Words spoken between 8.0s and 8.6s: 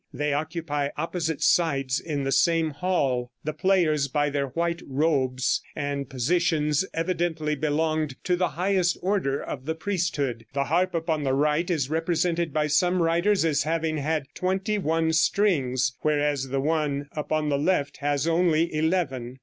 to the